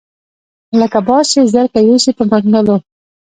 لکه 0.79 0.99
باز 1.07 1.25
چې 1.33 1.39
زرکه 1.53 1.79
یوسي 1.89 2.11
په 2.17 2.23
منګلو 2.31 2.75